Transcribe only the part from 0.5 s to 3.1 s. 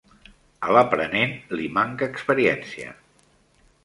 A l'aprenent li manca experiència.